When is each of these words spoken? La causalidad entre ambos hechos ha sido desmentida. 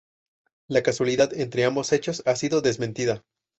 La 0.67 0.81
causalidad 0.81 1.31
entre 1.35 1.63
ambos 1.63 1.93
hechos 1.93 2.23
ha 2.25 2.35
sido 2.35 2.61
desmentida. 2.61 3.23